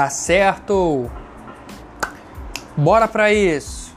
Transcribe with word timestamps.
Tá 0.00 0.08
certo? 0.08 1.10
Bora 2.74 3.06
pra 3.06 3.30
isso! 3.30 3.94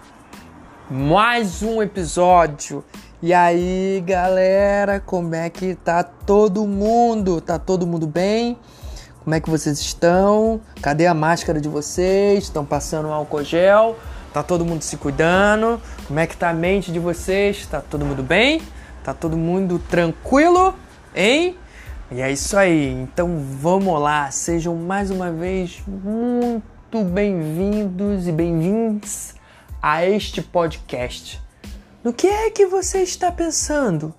Mais 0.91 1.63
um 1.63 1.81
episódio. 1.81 2.83
E 3.21 3.33
aí, 3.33 4.03
galera, 4.05 4.99
como 4.99 5.33
é 5.33 5.49
que 5.49 5.75
tá 5.75 6.03
todo 6.03 6.67
mundo? 6.67 7.39
Tá 7.39 7.57
todo 7.57 7.87
mundo 7.87 8.05
bem? 8.05 8.59
Como 9.23 9.33
é 9.33 9.39
que 9.39 9.49
vocês 9.49 9.79
estão? 9.79 10.59
Cadê 10.81 11.07
a 11.07 11.13
máscara 11.13 11.61
de 11.61 11.69
vocês? 11.69 12.43
Estão 12.43 12.65
passando 12.65 13.07
álcool 13.07 13.41
gel? 13.41 13.95
Tá 14.33 14.43
todo 14.43 14.65
mundo 14.65 14.81
se 14.81 14.97
cuidando? 14.97 15.79
Como 16.05 16.19
é 16.19 16.27
que 16.27 16.35
tá 16.35 16.49
a 16.49 16.53
mente 16.53 16.91
de 16.91 16.99
vocês? 16.99 17.65
Tá 17.65 17.79
todo 17.79 18.05
mundo 18.05 18.21
bem? 18.21 18.61
Tá 19.05 19.13
todo 19.13 19.37
mundo 19.37 19.79
tranquilo? 19.89 20.75
Hein? 21.15 21.57
E 22.15 22.21
é 22.21 22.31
isso 22.31 22.55
aí. 22.55 22.91
Então 22.91 23.39
vamos 23.59 23.99
lá. 23.99 24.29
Sejam 24.29 24.75
mais 24.75 25.09
uma 25.09 25.31
vez 25.31 25.81
muito 25.87 27.03
bem-vindos 27.05 28.27
e 28.27 28.31
bem-vindos 28.31 29.33
a 29.81 30.05
este 30.05 30.39
podcast. 30.39 31.41
No 32.03 32.13
que 32.13 32.27
é 32.27 32.51
que 32.51 32.67
você 32.67 32.99
está 32.99 33.31
pensando? 33.31 34.13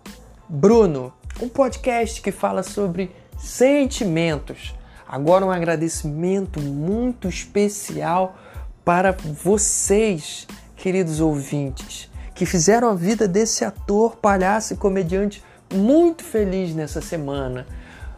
Bruno, 0.48 1.12
um 1.40 1.48
podcast 1.48 2.20
que 2.20 2.32
fala 2.32 2.64
sobre 2.64 3.14
sentimentos. 3.38 4.74
Agora 5.06 5.46
um 5.46 5.52
agradecimento 5.52 6.60
muito 6.60 7.28
especial 7.28 8.36
para 8.84 9.12
vocês, 9.12 10.48
queridos 10.74 11.20
ouvintes, 11.20 12.10
que 12.34 12.44
fizeram 12.44 12.88
a 12.88 12.94
vida 12.96 13.28
desse 13.28 13.64
ator, 13.64 14.16
palhaço 14.16 14.74
e 14.74 14.76
comediante 14.76 15.44
muito 15.72 16.24
feliz 16.24 16.74
nessa 16.74 17.00
semana. 17.00 17.64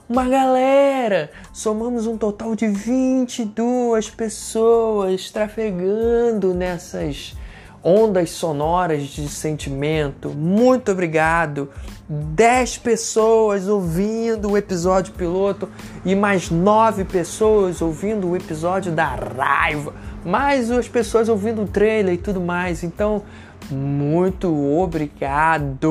Uma 0.09 0.29
galera! 0.29 1.33
Somamos 1.53 2.07
um 2.07 2.17
total 2.17 2.55
de 2.55 2.69
22 2.69 4.09
pessoas 4.09 5.33
trafegando 5.33 6.55
nessas 6.55 7.35
ondas 7.83 8.31
sonoras 8.31 9.03
de 9.03 9.29
sentimento. 9.29 10.29
Muito 10.31 10.93
obrigado. 10.93 11.69
10 12.09 12.79
pessoas 12.79 13.67
ouvindo 13.67 14.53
o 14.53 14.57
episódio 14.57 15.13
piloto 15.13 15.69
e 16.05 16.15
mais 16.15 16.51
9 16.51 17.05
pessoas 17.05 17.83
ouvindo 17.83 18.29
o 18.29 18.37
episódio 18.37 18.93
da 18.93 19.07
raiva. 19.07 19.93
Mais 20.25 20.71
as 20.71 20.87
pessoas 20.87 21.29
ouvindo 21.29 21.63
o 21.63 21.67
trailer 21.67 22.15
e 22.15 22.19
tudo 22.19 22.41
mais. 22.41 22.85
Então, 22.85 23.25
muito 23.69 24.55
obrigado. 24.79 25.85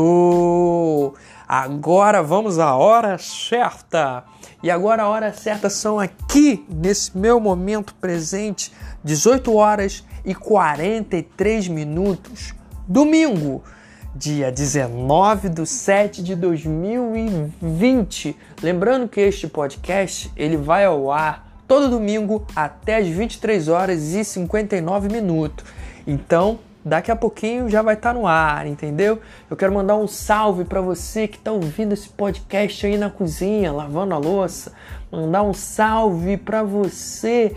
Agora 1.48 2.24
vamos 2.24 2.60
à 2.60 2.76
hora 2.76 3.18
certa. 3.18 4.24
E 4.64 4.72
agora 4.72 5.04
a 5.04 5.10
hora 5.10 5.32
certa 5.32 5.70
são 5.70 6.00
aqui, 6.00 6.66
nesse 6.68 7.16
meu 7.16 7.40
momento 7.40 7.94
presente, 7.96 8.72
18 9.04 9.54
horas 9.54 10.04
e 10.26 10.34
43 10.34 11.68
minutos. 11.68 12.56
Domingo, 12.88 13.64
dia 14.16 14.52
19 14.52 15.50
de 15.50 15.68
7 15.68 16.24
de 16.24 16.36
2020. 16.36 18.36
Lembrando 18.64 19.08
que 19.08 19.22
este 19.22 19.48
podcast 19.48 20.32
ele 20.36 20.58
vai 20.58 20.86
ao 20.86 21.12
ar 21.12 21.46
todo 21.68 21.90
domingo 21.90 22.46
até 22.56 22.98
as 22.98 23.08
23 23.08 23.68
horas 23.68 24.14
e 24.14 24.24
59 24.24 25.10
minutos. 25.10 25.66
Então, 26.08 26.60
daqui 26.86 27.10
a 27.10 27.16
pouquinho 27.16 27.68
já 27.68 27.82
vai 27.82 27.96
estar 27.96 28.14
tá 28.14 28.20
no 28.20 28.28
ar, 28.28 28.68
entendeu? 28.68 29.20
Eu 29.50 29.58
quero 29.58 29.74
mandar 29.74 29.96
um 29.96 30.08
salve 30.08 30.64
para 30.64 30.80
você 30.80 31.28
que 31.28 31.38
está 31.38 31.52
ouvindo 31.52 31.94
esse 31.94 32.08
podcast 32.08 32.86
aí 32.86 32.96
na 32.96 33.10
cozinha, 33.10 33.74
lavando 33.74 34.14
a 34.14 34.18
louça. 34.20 34.72
Mandar 35.12 35.42
um 35.42 35.54
salve 35.54 36.38
para 36.38 36.62
você 36.62 37.56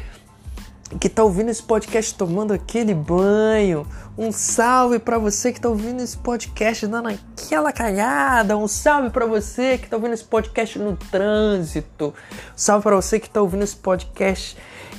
que 0.99 1.07
está 1.07 1.23
ouvindo 1.23 1.51
esse 1.51 1.63
podcast 1.63 2.15
tomando 2.15 2.55
aquele 2.55 2.95
banho. 2.95 3.87
Um 4.17 4.33
salve 4.33 4.99
para 4.99 5.19
você 5.19 5.53
que 5.53 5.59
está 5.59 5.69
ouvindo 5.69 6.01
esse 6.01 6.17
podcast 6.17 6.87
dando 6.87 7.09
aquela 7.09 7.71
cagada. 7.73 8.57
Um 8.57 8.67
salve 8.67 9.11
para 9.11 9.27
você 9.27 9.77
que 9.77 9.85
está 9.85 9.97
ouvindo 9.97 10.15
esse 10.15 10.25
podcast 10.25 10.79
no 10.79 10.97
trânsito. 10.97 12.15
Um 12.55 12.57
salve 12.57 12.85
para 12.85 12.97
você 12.97 13.21
que 13.21 13.27
está 13.27 13.43
ouvindo 13.43 13.63
esse 13.63 13.77
podcast 13.77 14.57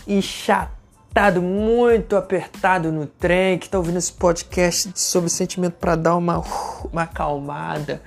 e 0.07 0.21
chato 0.21 0.78
apertado, 1.09 1.41
muito 1.41 2.15
apertado 2.15 2.91
no 2.91 3.07
trem, 3.07 3.57
que 3.57 3.65
está 3.65 3.79
ouvindo 3.79 3.97
esse 3.97 4.13
podcast 4.13 4.91
sobre 4.93 5.29
sentimento 5.29 5.73
para 5.73 5.95
dar 5.95 6.15
uma, 6.15 6.43
uma 6.91 7.01
acalmada 7.03 8.01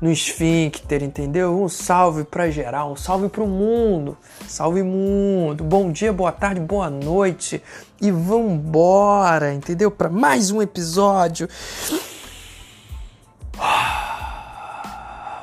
no 0.00 0.10
esfíncter, 0.10 1.02
entendeu? 1.02 1.62
Um 1.62 1.68
salve 1.68 2.24
para 2.24 2.50
geral, 2.50 2.92
um 2.92 2.96
salve 2.96 3.30
para 3.30 3.42
o 3.42 3.46
mundo, 3.46 4.18
salve 4.46 4.82
mundo, 4.82 5.64
bom 5.64 5.90
dia, 5.90 6.12
boa 6.12 6.30
tarde, 6.30 6.60
boa 6.60 6.90
noite 6.90 7.62
e 8.00 8.10
vambora, 8.10 9.54
entendeu? 9.54 9.90
Para 9.90 10.10
mais 10.10 10.50
um 10.50 10.60
episódio. 10.60 11.48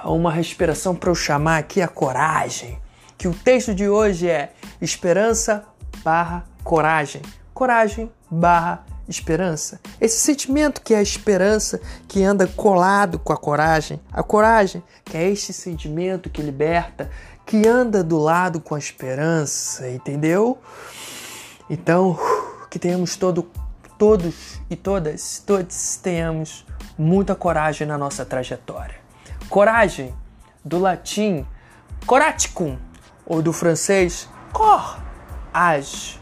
Uma 0.05 0.31
respiração 0.31 0.95
para 0.95 1.09
eu 1.09 1.15
chamar 1.15 1.57
aqui 1.57 1.81
a 1.81 1.87
coragem. 1.87 2.77
Que 3.17 3.27
o 3.27 3.33
texto 3.33 3.73
de 3.73 3.89
hoje 3.89 4.29
é 4.29 4.53
esperança 4.81 5.65
barra 6.03 6.48
coragem. 6.69 7.23
Coragem 7.51 8.11
barra 8.29 8.85
esperança. 9.07 9.79
Esse 9.99 10.19
sentimento 10.19 10.81
que 10.81 10.93
é 10.93 10.97
a 10.97 11.01
esperança 11.01 11.81
que 12.07 12.23
anda 12.23 12.45
colado 12.45 13.17
com 13.17 13.33
a 13.33 13.37
coragem. 13.37 13.99
A 14.13 14.21
coragem 14.21 14.83
que 15.03 15.17
é 15.17 15.27
este 15.27 15.51
sentimento 15.51 16.29
que 16.29 16.43
liberta, 16.43 17.09
que 17.43 17.67
anda 17.67 18.03
do 18.03 18.19
lado 18.19 18.61
com 18.61 18.75
a 18.75 18.77
esperança, 18.77 19.89
entendeu? 19.89 20.59
Então, 21.67 22.15
que 22.69 22.77
tenhamos 22.77 23.15
todo, 23.15 23.49
todos 23.97 24.61
e 24.69 24.75
todas, 24.75 25.43
todos 25.43 25.95
tenhamos 25.95 26.67
muita 26.95 27.33
coragem 27.33 27.87
na 27.87 27.97
nossa 27.97 28.23
trajetória. 28.23 28.97
Coragem, 29.49 30.13
do 30.63 30.77
latim 30.77 31.47
coraticum, 32.05 32.77
ou 33.25 33.41
do 33.41 33.51
francês 33.51 34.29
cor, 34.53 34.99
age 35.51 36.18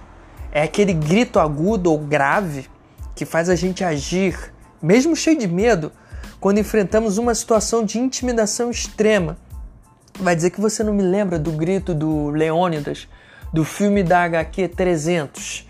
é 0.52 0.64
aquele 0.64 0.94
grito 0.94 1.40
agudo 1.40 1.92
ou 1.92 1.98
grave 1.98 2.68
que 3.16 3.26
faz 3.26 3.50
a 3.50 3.56
gente 3.56 3.84
agir, 3.84 4.54
mesmo 4.82 5.16
cheio 5.16 5.38
de 5.38 5.48
medo, 5.48 5.92
quando 6.40 6.60
enfrentamos 6.60 7.18
uma 7.18 7.34
situação 7.34 7.84
de 7.84 7.98
intimidação 7.98 8.70
extrema. 8.70 9.38
Vai 10.20 10.36
dizer 10.36 10.52
que 10.52 10.62
você 10.62 10.84
não 10.84 10.94
me 10.94 11.04
lembra 11.04 11.40
do 11.40 11.52
grito 11.52 11.94
do 11.94 12.30
Leônidas, 12.30 13.08
do 13.52 13.64
filme 13.64 14.04
da 14.04 14.24
HQ 14.24 14.68
300, 14.70 15.68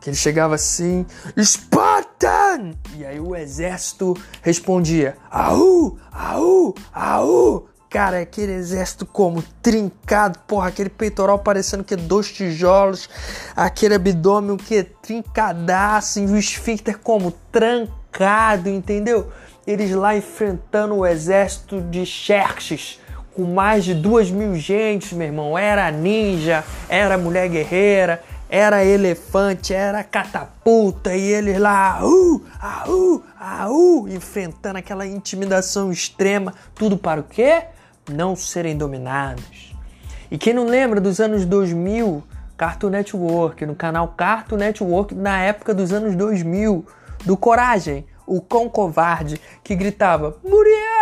que 0.00 0.10
ele 0.10 0.16
chegava 0.16 0.54
assim: 0.54 1.06
Spartan! 1.40 2.72
E 2.96 3.04
aí 3.04 3.20
o 3.20 3.34
exército 3.34 4.16
respondia: 4.42 5.16
Aú, 5.30 5.98
aú, 6.12 6.74
aú! 6.92 7.68
Cara, 7.94 8.18
aquele 8.18 8.50
exército 8.50 9.06
como 9.06 9.40
trincado, 9.62 10.40
porra, 10.48 10.66
aquele 10.66 10.88
peitoral 10.88 11.38
parecendo 11.38 11.84
que 11.84 11.94
é 11.94 11.96
dois 11.96 12.32
tijolos, 12.32 13.08
aquele 13.54 13.94
abdômen 13.94 14.56
que 14.56 14.78
é 14.78 14.82
trincadaço 14.82 16.18
e 16.18 16.26
o 16.26 16.36
esfíncter 16.36 16.98
como 16.98 17.30
trancado, 17.52 18.68
entendeu? 18.68 19.30
Eles 19.64 19.92
lá 19.92 20.16
enfrentando 20.16 20.96
o 20.96 21.06
exército 21.06 21.80
de 21.82 22.04
Xerxes 22.04 22.98
com 23.32 23.44
mais 23.44 23.84
de 23.84 23.94
duas 23.94 24.28
mil 24.28 24.56
gente, 24.56 25.14
meu 25.14 25.28
irmão. 25.28 25.56
Era 25.56 25.88
ninja, 25.92 26.64
era 26.88 27.16
mulher 27.16 27.48
guerreira, 27.48 28.20
era 28.48 28.84
elefante, 28.84 29.72
era 29.72 30.02
catapulta 30.02 31.14
e 31.14 31.22
eles 31.22 31.60
lá, 31.60 32.00
au, 32.00 32.42
au, 32.60 33.22
au, 33.38 34.08
enfrentando 34.08 34.78
aquela 34.80 35.06
intimidação 35.06 35.92
extrema. 35.92 36.52
Tudo 36.74 36.98
para 36.98 37.20
o 37.20 37.24
quê? 37.24 37.66
Não 38.10 38.36
serem 38.36 38.76
dominados. 38.76 39.74
E 40.30 40.38
quem 40.38 40.52
não 40.52 40.66
lembra 40.66 41.00
dos 41.00 41.20
anos 41.20 41.44
2000, 41.44 42.22
Cartoon 42.56 42.90
Network, 42.90 43.64
no 43.66 43.74
canal 43.74 44.08
Cartoon 44.08 44.56
Network, 44.56 45.14
na 45.14 45.40
época 45.40 45.74
dos 45.74 45.92
anos 45.92 46.14
2000, 46.16 46.84
do 47.24 47.36
Coragem, 47.36 48.06
o 48.26 48.40
cão 48.40 48.68
covarde 48.68 49.40
que 49.62 49.74
gritava 49.74 50.36
Muriel 50.42 50.94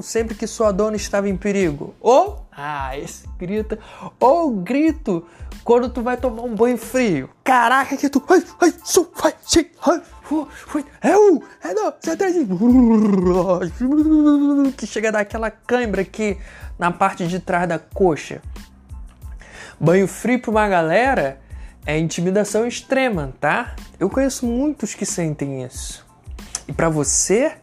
sempre 0.00 0.34
que 0.34 0.46
sua 0.46 0.72
dona 0.72 0.96
estava 0.96 1.28
em 1.28 1.36
perigo. 1.36 1.94
Ou, 2.00 2.46
ah, 2.52 2.96
esse 2.96 3.28
grita, 3.38 3.78
ou 4.18 4.50
grito 4.50 5.26
quando 5.64 5.88
tu 5.88 6.02
vai 6.02 6.16
tomar 6.16 6.42
um 6.42 6.54
banho 6.54 6.76
frio. 6.76 7.30
Caraca, 7.44 7.96
que 7.96 8.08
tu, 8.08 8.22
ai, 8.28 8.42
ai, 8.60 8.74
su, 8.84 9.10
vai, 9.14 9.34
sim, 9.44 9.66
ai, 9.86 10.02
é 11.00 11.16
um, 11.16 11.40
é 11.62 11.74
dois, 11.74 11.94
é 12.06 12.16
três, 12.16 12.36
que 14.76 14.86
chega 14.86 15.08
a 15.08 15.12
dar 15.12 15.20
aquela 15.20 15.50
cãibra 15.50 16.02
aqui 16.02 16.38
na 16.78 16.90
parte 16.90 17.26
de 17.26 17.38
trás 17.38 17.68
da 17.68 17.78
coxa. 17.78 18.40
Banho 19.78 20.06
frio 20.06 20.40
para 20.40 20.50
uma 20.50 20.68
galera 20.68 21.40
é 21.84 21.98
intimidação 21.98 22.66
extrema, 22.66 23.34
tá? 23.40 23.74
Eu 23.98 24.08
conheço 24.08 24.46
muitos 24.46 24.94
que 24.94 25.04
sentem 25.04 25.64
isso. 25.64 26.06
E 26.68 26.72
para 26.72 26.88
você 26.88 27.56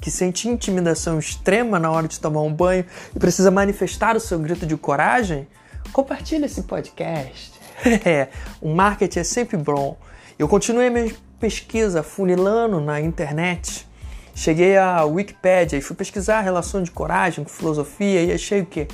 que 0.00 0.10
sente 0.10 0.48
intimidação 0.48 1.18
extrema 1.18 1.78
na 1.78 1.90
hora 1.90 2.06
de 2.06 2.20
tomar 2.20 2.42
um 2.42 2.52
banho 2.52 2.84
e 3.14 3.18
precisa 3.18 3.50
manifestar 3.50 4.16
o 4.16 4.20
seu 4.20 4.38
grito 4.38 4.66
de 4.66 4.76
coragem, 4.76 5.48
compartilhe 5.92 6.46
esse 6.46 6.62
podcast. 6.62 7.54
É, 8.06 8.28
o 8.60 8.74
marketing 8.74 9.18
é 9.18 9.24
sempre 9.24 9.56
bom. 9.58 9.98
Eu 10.38 10.48
continuei 10.48 10.88
minha 10.88 11.14
pesquisa 11.38 12.02
funilando 12.02 12.80
na 12.80 13.00
internet. 13.00 13.86
Cheguei 14.34 14.76
à 14.76 15.04
Wikipédia 15.04 15.76
e 15.76 15.82
fui 15.82 15.94
pesquisar 15.94 16.38
a 16.38 16.40
relação 16.40 16.82
de 16.82 16.90
coragem 16.90 17.44
com 17.44 17.50
filosofia 17.50 18.22
e 18.22 18.32
achei 18.32 18.62
o 18.62 18.66
quê? 18.66 18.88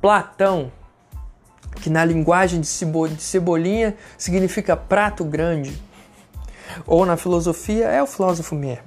Platão, 0.00 0.70
que 1.80 1.88
na 1.88 2.04
linguagem 2.04 2.60
de 2.60 2.66
cebolinha 3.18 3.96
significa 4.18 4.76
prato 4.76 5.24
grande, 5.24 5.80
ou 6.86 7.04
na 7.04 7.16
filosofia 7.16 7.86
é 7.86 8.02
o 8.02 8.06
filósofo 8.06 8.54
mesmo. 8.54 8.84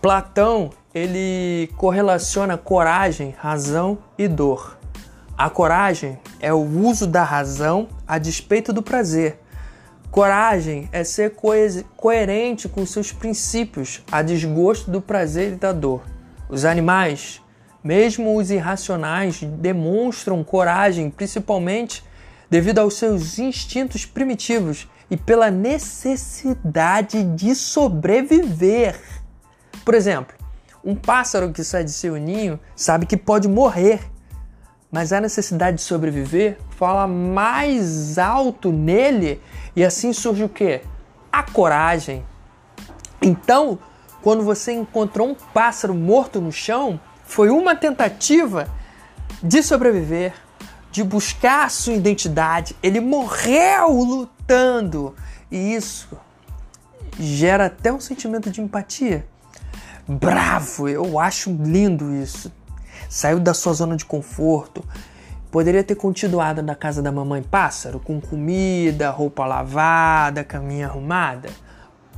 Platão, 0.00 0.70
ele 0.94 1.70
correlaciona 1.76 2.56
coragem, 2.56 3.34
razão 3.38 3.98
e 4.16 4.28
dor. 4.28 4.76
A 5.38 5.50
coragem 5.50 6.18
é 6.40 6.50
o 6.50 6.62
uso 6.62 7.06
da 7.06 7.22
razão 7.22 7.88
a 8.08 8.16
despeito 8.16 8.72
do 8.72 8.82
prazer. 8.82 9.38
Coragem 10.10 10.88
é 10.90 11.04
ser 11.04 11.34
coerente 11.94 12.70
com 12.70 12.86
seus 12.86 13.12
princípios 13.12 14.02
a 14.10 14.22
desgosto 14.22 14.90
do 14.90 14.98
prazer 14.98 15.52
e 15.52 15.56
da 15.56 15.72
dor. 15.72 16.00
Os 16.48 16.64
animais, 16.64 17.42
mesmo 17.84 18.34
os 18.34 18.50
irracionais, 18.50 19.42
demonstram 19.42 20.42
coragem 20.42 21.10
principalmente 21.10 22.02
devido 22.48 22.78
aos 22.78 22.96
seus 22.96 23.38
instintos 23.38 24.06
primitivos 24.06 24.88
e 25.10 25.18
pela 25.18 25.50
necessidade 25.50 27.22
de 27.22 27.54
sobreviver. 27.54 28.98
Por 29.84 29.92
exemplo, 29.92 30.34
um 30.82 30.94
pássaro 30.94 31.52
que 31.52 31.62
sai 31.62 31.84
de 31.84 31.92
seu 31.92 32.16
ninho 32.16 32.58
sabe 32.74 33.04
que 33.04 33.18
pode 33.18 33.46
morrer 33.48 34.15
mas 34.90 35.12
a 35.12 35.20
necessidade 35.20 35.78
de 35.78 35.82
sobreviver 35.82 36.58
fala 36.70 37.06
mais 37.06 38.18
alto 38.18 38.70
nele 38.72 39.40
e 39.74 39.84
assim 39.84 40.12
surge 40.12 40.44
o 40.44 40.48
que? 40.48 40.80
A 41.30 41.42
coragem. 41.42 42.24
Então, 43.20 43.78
quando 44.22 44.42
você 44.42 44.72
encontrou 44.72 45.28
um 45.28 45.34
pássaro 45.34 45.94
morto 45.94 46.40
no 46.40 46.52
chão, 46.52 47.00
foi 47.24 47.50
uma 47.50 47.74
tentativa 47.74 48.68
de 49.42 49.62
sobreviver, 49.62 50.32
de 50.90 51.02
buscar 51.02 51.66
a 51.66 51.68
sua 51.68 51.94
identidade. 51.94 52.74
Ele 52.82 53.00
morreu 53.00 53.90
lutando 53.90 55.14
e 55.50 55.74
isso 55.74 56.08
gera 57.18 57.66
até 57.66 57.92
um 57.92 58.00
sentimento 58.00 58.50
de 58.50 58.60
empatia. 58.60 59.26
Bravo, 60.08 60.88
eu 60.88 61.18
acho 61.18 61.50
lindo 61.50 62.14
isso 62.14 62.52
saiu 63.08 63.38
da 63.38 63.54
sua 63.54 63.72
zona 63.72 63.96
de 63.96 64.04
conforto. 64.04 64.84
Poderia 65.50 65.82
ter 65.82 65.94
continuado 65.94 66.62
na 66.62 66.74
casa 66.74 67.00
da 67.00 67.10
mamãe 67.10 67.42
pássaro, 67.42 67.98
com 67.98 68.20
comida, 68.20 69.10
roupa 69.10 69.46
lavada, 69.46 70.44
caminha 70.44 70.86
arrumada? 70.86 71.48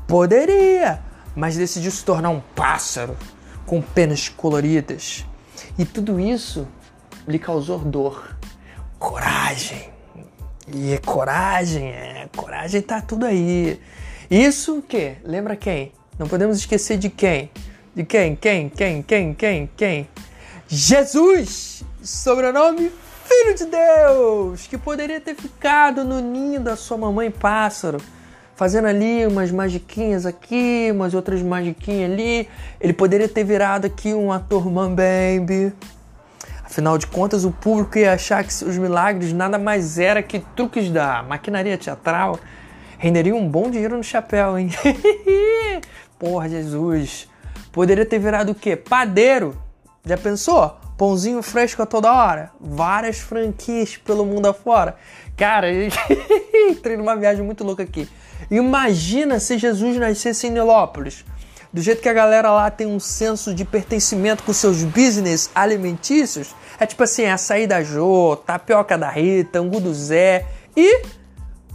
Poderia, 0.06 1.00
mas 1.36 1.56
decidiu 1.56 1.90
se 1.90 2.04
tornar 2.04 2.30
um 2.30 2.40
pássaro 2.40 3.16
com 3.66 3.80
penas 3.82 4.28
coloridas. 4.28 5.24
E 5.78 5.84
tudo 5.84 6.18
isso 6.18 6.66
lhe 7.26 7.38
causou 7.38 7.78
dor, 7.78 8.36
coragem. 8.98 9.90
E 10.66 10.92
é 10.92 10.98
coragem, 10.98 11.88
é, 11.88 12.28
coragem 12.34 12.82
tá 12.82 13.00
tudo 13.00 13.26
aí. 13.26 13.80
Isso 14.30 14.78
o 14.78 14.82
quê? 14.82 15.16
Lembra 15.24 15.56
quem? 15.56 15.92
Não 16.18 16.26
podemos 16.26 16.58
esquecer 16.58 16.98
de 16.98 17.08
quem? 17.08 17.50
De 17.94 18.04
quem? 18.04 18.34
Quem? 18.34 18.68
Quem? 18.68 19.02
Quem? 19.02 19.34
Quem? 19.34 19.70
Quem? 19.76 20.08
Jesus, 20.70 21.82
sobrenome 22.02 22.92
Filho 23.24 23.54
de 23.54 23.64
Deus, 23.64 24.66
que 24.66 24.76
poderia 24.76 25.18
ter 25.18 25.34
ficado 25.34 26.04
no 26.04 26.20
ninho 26.20 26.60
da 26.60 26.76
sua 26.76 26.98
mamãe 26.98 27.30
pássaro, 27.30 27.96
fazendo 28.54 28.86
ali 28.86 29.26
umas 29.26 29.50
magiquinhas 29.50 30.26
aqui, 30.26 30.90
umas 30.92 31.14
outras 31.14 31.40
magiquinhas 31.40 32.12
ali. 32.12 32.48
Ele 32.78 32.92
poderia 32.92 33.26
ter 33.26 33.44
virado 33.44 33.86
aqui 33.86 34.12
um 34.12 34.30
ator 34.30 34.70
mambembe. 34.70 35.72
Afinal 36.62 36.98
de 36.98 37.06
contas, 37.06 37.46
o 37.46 37.50
público 37.50 37.96
ia 37.96 38.12
achar 38.12 38.44
que 38.44 38.52
seus 38.52 38.76
milagres 38.76 39.32
nada 39.32 39.58
mais 39.58 39.98
era 39.98 40.22
que 40.22 40.38
truques 40.54 40.90
da 40.90 41.22
maquinaria 41.22 41.78
teatral. 41.78 42.38
Renderiam 42.98 43.38
um 43.38 43.48
bom 43.48 43.70
dinheiro 43.70 43.96
no 43.96 44.04
chapéu, 44.04 44.58
hein? 44.58 44.68
Porra, 46.18 46.46
Jesus. 46.46 47.26
Poderia 47.72 48.04
ter 48.04 48.18
virado 48.18 48.52
o 48.52 48.54
quê? 48.54 48.76
Padeiro 48.76 49.56
já 50.08 50.16
pensou? 50.16 50.76
Pãozinho 50.96 51.42
fresco 51.42 51.82
a 51.82 51.86
toda 51.86 52.12
hora? 52.12 52.50
Várias 52.60 53.18
franquias 53.18 53.96
pelo 53.96 54.24
mundo 54.24 54.46
afora. 54.46 54.96
Cara, 55.36 55.68
entrei 56.70 56.96
numa 56.96 57.14
viagem 57.14 57.44
muito 57.44 57.62
louca 57.62 57.82
aqui. 57.82 58.08
Imagina 58.50 59.38
se 59.38 59.58
Jesus 59.58 59.96
nascesse 59.96 60.46
em 60.46 60.50
Nilópolis. 60.50 61.24
Do 61.72 61.82
jeito 61.82 62.00
que 62.00 62.08
a 62.08 62.14
galera 62.14 62.50
lá 62.50 62.70
tem 62.70 62.86
um 62.86 62.98
senso 62.98 63.54
de 63.54 63.64
pertencimento 63.64 64.42
com 64.42 64.52
seus 64.54 64.82
business 64.82 65.50
alimentícios, 65.54 66.54
é 66.80 66.86
tipo 66.86 67.02
assim, 67.02 67.26
açaí 67.26 67.66
da 67.66 67.82
Jô, 67.82 68.36
tapioca 68.36 68.96
da 68.96 69.10
Rita, 69.10 69.58
angu 69.58 69.78
do 69.78 69.92
Zé 69.92 70.46
e 70.74 71.02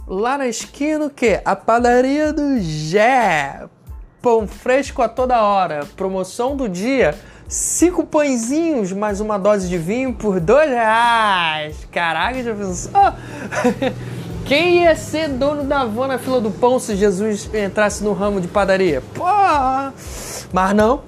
lá 0.06 0.36
na 0.36 0.48
esquina 0.48 1.06
o 1.06 1.10
quê? 1.10 1.40
A 1.44 1.54
padaria 1.54 2.32
do 2.32 2.60
Jé. 2.60 3.68
Pão 4.24 4.48
fresco 4.48 5.02
a 5.02 5.08
toda 5.10 5.42
hora. 5.42 5.86
Promoção 5.96 6.56
do 6.56 6.66
dia 6.66 7.14
cinco 7.46 8.06
pãezinhos 8.06 8.90
mais 8.90 9.20
uma 9.20 9.36
dose 9.38 9.68
de 9.68 9.76
vinho 9.76 10.14
por 10.14 10.40
dois 10.40 10.70
reais. 10.70 11.86
Caraca, 11.92 12.42
já 12.42 12.54
pensou? 12.54 12.90
Quem 14.46 14.84
ia 14.84 14.96
ser 14.96 15.28
dono 15.28 15.62
da 15.64 15.84
van 15.84 16.06
na 16.06 16.16
fila 16.16 16.40
do 16.40 16.50
pão 16.50 16.78
se 16.78 16.96
Jesus 16.96 17.50
entrasse 17.52 18.02
no 18.02 18.14
ramo 18.14 18.40
de 18.40 18.48
padaria? 18.48 19.02
Pô! 19.12 19.24
Mas 20.50 20.74
não. 20.74 21.02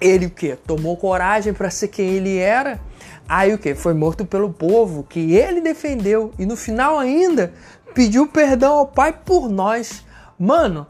Ele 0.00 0.24
o 0.24 0.30
quê? 0.30 0.56
Tomou 0.66 0.96
coragem 0.96 1.52
para 1.52 1.68
ser 1.68 1.88
quem 1.88 2.08
ele 2.08 2.38
era. 2.38 2.80
Aí 3.28 3.52
o 3.52 3.58
que? 3.58 3.74
Foi 3.74 3.92
morto 3.92 4.24
pelo 4.24 4.48
povo 4.48 5.02
que 5.02 5.34
ele 5.34 5.60
defendeu 5.60 6.32
e 6.38 6.46
no 6.46 6.56
final 6.56 6.98
ainda 6.98 7.52
pediu 7.92 8.26
perdão 8.26 8.78
ao 8.78 8.86
Pai 8.86 9.12
por 9.12 9.46
nós. 9.50 10.02
Mano, 10.38 10.86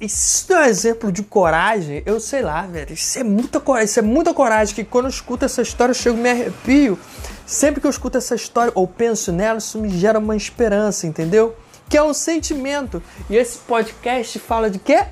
isso 0.00 0.50
é 0.52 0.60
um 0.60 0.64
exemplo 0.64 1.12
de 1.12 1.22
coragem, 1.22 2.02
eu 2.06 2.18
sei 2.18 2.40
lá, 2.40 2.62
velho. 2.62 2.94
Isso 2.94 3.18
é 3.18 3.22
muita 3.22 3.60
coragem, 3.60 3.84
isso 3.84 3.98
é 3.98 4.02
muita 4.02 4.32
coragem 4.32 4.74
que 4.74 4.82
quando 4.82 5.04
eu 5.04 5.10
escuto 5.10 5.44
essa 5.44 5.60
história 5.60 5.90
eu 5.90 5.94
chego 5.94 6.16
me 6.16 6.30
arrepio. 6.30 6.98
Sempre 7.44 7.80
que 7.80 7.86
eu 7.86 7.90
escuto 7.90 8.16
essa 8.16 8.34
história 8.34 8.72
ou 8.74 8.86
penso 8.86 9.30
nela, 9.30 9.58
isso 9.58 9.78
me 9.78 9.90
gera 9.90 10.18
uma 10.18 10.34
esperança, 10.34 11.06
entendeu? 11.06 11.54
Que 11.88 11.98
é 11.98 12.02
um 12.02 12.14
sentimento. 12.14 13.02
E 13.28 13.36
esse 13.36 13.58
podcast 13.58 14.38
fala 14.38 14.70
de 14.70 14.78
quê? 14.78 15.04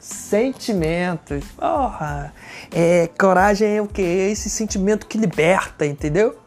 Sentimentos. 0.00 1.44
Porra. 1.56 2.32
É, 2.72 3.10
coragem 3.18 3.76
é 3.76 3.82
o 3.82 3.86
quê? 3.86 4.02
É 4.02 4.30
esse 4.30 4.48
sentimento 4.48 5.06
que 5.06 5.18
liberta, 5.18 5.84
entendeu? 5.84 6.38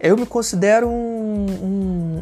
Eu 0.00 0.16
me 0.16 0.24
considero 0.24 0.88
um, 0.88 1.46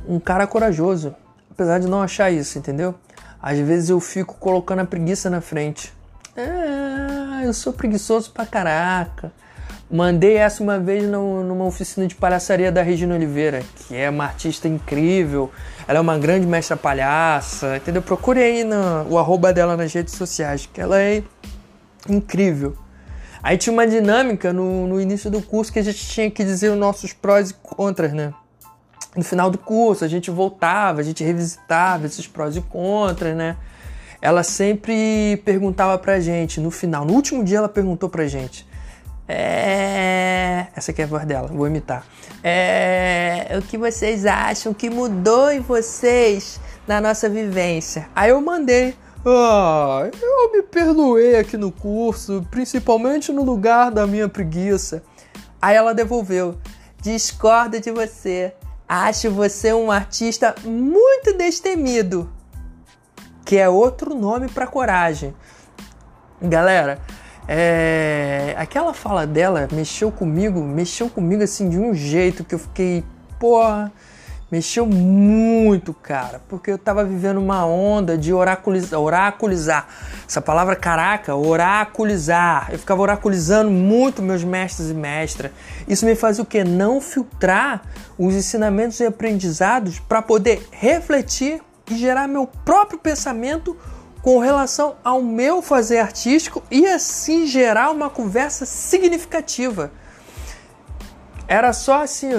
um, 0.09 0.15
um 0.17 0.21
cara 0.21 0.47
corajoso, 0.47 1.15
apesar 1.51 1.79
de 1.79 1.87
não 1.87 2.03
achar 2.03 2.31
isso, 2.31 2.59
entendeu? 2.59 2.95
Às 3.43 3.59
vezes 3.59 3.89
eu 3.91 4.01
fico 4.01 4.35
colocando 4.35 4.81
a 4.81 4.85
preguiça 4.85 5.31
na 5.31 5.41
frente. 5.41 5.93
Ah, 6.37 7.43
eu 7.45 7.53
sou 7.53 7.73
preguiçoso 7.73 8.31
pra 8.31 8.45
caraca. 8.47 9.33
Mandei 9.91 10.37
essa 10.37 10.63
uma 10.63 10.79
vez 10.79 11.03
numa 11.03 11.65
oficina 11.65 12.07
de 12.07 12.15
palhaçaria 12.15 12.71
da 12.71 12.81
Regina 12.81 13.15
Oliveira, 13.15 13.63
que 13.75 13.97
é 13.97 14.09
uma 14.09 14.25
artista 14.25 14.69
incrível. 14.69 15.51
Ela 15.89 15.99
é 15.99 16.01
uma 16.01 16.17
grande 16.17 16.47
mestra 16.47 16.77
palhaça, 16.77 17.77
entendeu? 17.77 18.01
Procure 18.01 18.41
aí 18.41 18.63
no, 18.63 19.09
o 19.11 19.19
arroba 19.19 19.53
dela 19.53 19.77
nas 19.77 19.93
redes 19.93 20.15
sociais, 20.15 20.69
que 20.73 20.81
ela 20.81 21.01
é 21.01 21.25
incrível. 22.09 22.77
Aí 23.43 23.59
tinha 23.59 23.73
uma 23.73 23.87
dinâmica 23.87 24.53
no, 24.53 24.87
no 24.87 25.01
início 25.01 25.29
do 25.29 25.43
curso 25.43 25.73
que 25.73 25.79
a 25.79 25.83
gente 25.83 26.07
tinha 26.07 26.31
que 26.31 26.45
dizer 26.45 26.69
os 26.69 26.79
nossos 26.79 27.13
prós 27.13 27.51
e 27.51 27.55
contras, 27.55 28.13
né? 28.13 28.33
No 29.17 29.25
final 29.25 29.51
do 29.51 29.59
curso 29.59 30.05
a 30.05 30.09
gente 30.09 30.31
voltava, 30.31 31.01
a 31.01 31.03
gente 31.03 31.25
revisitava 31.25 32.07
esses 32.07 32.27
prós 32.27 32.57
e 32.57 32.61
contras, 32.61 33.37
né? 33.37 33.57
Ela 34.23 34.43
sempre 34.43 35.41
perguntava 35.45 35.97
pra 35.99 36.21
gente 36.21 36.61
no 36.61 36.71
final, 36.71 37.05
no 37.05 37.15
último 37.15 37.43
dia 37.43 37.59
ela 37.59 37.69
perguntou 37.69 38.09
pra 38.09 38.27
gente. 38.27 38.69
É... 39.27 40.67
Essa 40.75 40.91
aqui 40.91 41.03
é 41.03 41.05
a 41.05 41.09
voz 41.09 41.25
dela, 41.25 41.49
vou 41.49 41.67
imitar. 41.67 42.05
É... 42.43 43.57
O 43.59 43.63
que 43.63 43.79
vocês 43.79 44.27
acham 44.27 44.75
que 44.75 44.91
mudou 44.91 45.51
em 45.51 45.61
vocês 45.61 46.61
na 46.87 47.01
nossa 47.01 47.29
vivência? 47.29 48.09
Aí 48.15 48.31
eu 48.31 48.41
mandei. 48.41 48.95
Ah, 49.25 50.09
eu 50.21 50.53
me 50.53 50.63
perdoei 50.63 51.37
aqui 51.37 51.57
no 51.57 51.71
curso, 51.71 52.47
principalmente 52.51 53.31
no 53.31 53.45
lugar 53.45 53.91
da 53.91 54.07
minha 54.07 54.29
preguiça. 54.29 55.03
Aí 55.61 55.77
ela 55.77 55.95
devolveu. 55.95 56.59
Discordo 57.01 57.79
de 57.79 57.91
você. 57.91 58.55
Acho 58.93 59.31
você 59.31 59.73
um 59.73 59.89
artista 59.89 60.53
muito 60.65 61.39
destemido, 61.39 62.29
que 63.45 63.57
é 63.57 63.69
outro 63.69 64.17
nome 64.17 64.49
para 64.49 64.67
coragem. 64.67 65.33
Galera, 66.43 66.99
é... 67.47 68.53
aquela 68.59 68.93
fala 68.93 69.29
dela 69.29 69.69
mexeu 69.71 70.11
comigo, 70.11 70.61
mexeu 70.61 71.09
comigo 71.09 71.41
assim 71.41 71.69
de 71.69 71.79
um 71.79 71.95
jeito 71.95 72.43
que 72.43 72.53
eu 72.53 72.59
fiquei 72.59 73.05
porra, 73.39 73.93
mexeu 74.51 74.85
muito, 74.85 75.95
cara, 75.95 76.41
porque 76.49 76.71
eu 76.71 76.79
tava 76.79 77.05
vivendo 77.05 77.39
uma 77.39 77.65
onda 77.65 78.19
de 78.19 78.33
oraculizar, 78.33 78.99
oraculizar. 78.99 79.87
Essa 80.27 80.41
palavra 80.41 80.75
caraca, 80.75 81.35
oraculizar. 81.37 82.69
Eu 82.73 82.79
ficava 82.79 83.01
oraculizando 83.01 83.71
muito 83.71 84.21
meus 84.21 84.43
mestres 84.43 84.91
e 84.91 84.95
mestras. 84.95 85.53
Isso 85.87 86.05
me 86.05 86.17
fazia 86.17 86.43
o 86.43 86.47
quê? 86.47 86.65
Não 86.65 87.01
filtrar 87.01 87.83
os 88.19 88.35
ensinamentos 88.35 88.99
e 89.01 89.07
aprendizados 89.07 90.01
para 90.01 90.21
poder 90.21 90.67
refletir 90.73 91.63
e 91.89 91.97
gerar 91.97 92.27
meu 92.27 92.47
próprio 92.47 92.99
pensamento 92.99 93.77
com 94.23 94.39
relação 94.39 94.97
ao 95.03 95.23
meu 95.23 95.63
fazer 95.63 95.99
artístico 95.99 96.63
e 96.71 96.87
assim 96.87 97.47
gerar 97.47 97.91
uma 97.91 98.11
conversa 98.11 98.67
significativa. 98.67 99.91
Era 101.51 101.73
só 101.73 102.05
assim, 102.05 102.31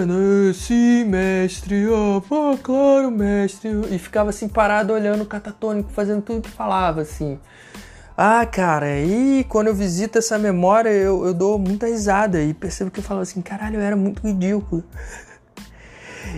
sim, 0.54 1.04
mestre, 1.04 1.86
oh, 1.90 2.24
claro, 2.64 3.12
mestre. 3.12 3.70
E 3.92 4.00
ficava 4.00 4.30
assim 4.30 4.48
parado 4.48 4.94
olhando 4.94 5.24
o 5.24 5.26
catatônico, 5.26 5.92
fazendo 5.92 6.22
tudo 6.22 6.44
que 6.44 6.50
falava, 6.50 7.02
assim. 7.02 7.38
Ah, 8.16 8.46
cara, 8.46 9.02
e 9.02 9.44
quando 9.50 9.68
eu 9.68 9.76
visito 9.76 10.18
essa 10.18 10.38
memória, 10.38 10.90
eu, 10.90 11.26
eu 11.26 11.34
dou 11.34 11.60
muita 11.60 11.88
risada 11.88 12.42
e 12.42 12.54
percebo 12.54 12.90
que 12.90 13.02
eu 13.02 13.04
falo 13.04 13.20
assim, 13.20 13.42
caralho, 13.42 13.76
eu 13.76 13.82
era 13.82 13.98
muito 13.98 14.26
ridículo. 14.26 14.82